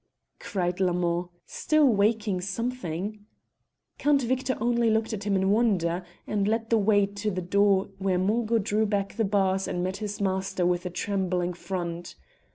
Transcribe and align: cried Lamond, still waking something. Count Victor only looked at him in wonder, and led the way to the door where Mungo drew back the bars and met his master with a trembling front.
cried 0.39 0.79
Lamond, 0.79 1.27
still 1.45 1.85
waking 1.87 2.41
something. 2.41 3.23
Count 3.99 4.23
Victor 4.23 4.57
only 4.59 4.89
looked 4.89 5.13
at 5.13 5.25
him 5.25 5.35
in 5.35 5.51
wonder, 5.51 6.03
and 6.25 6.47
led 6.47 6.71
the 6.71 6.77
way 6.79 7.05
to 7.05 7.29
the 7.29 7.39
door 7.39 7.87
where 7.99 8.17
Mungo 8.17 8.57
drew 8.57 8.87
back 8.87 9.13
the 9.15 9.23
bars 9.23 9.67
and 9.67 9.83
met 9.83 9.97
his 9.97 10.19
master 10.19 10.65
with 10.65 10.87
a 10.87 10.89
trembling 10.89 11.53
front. 11.53 12.15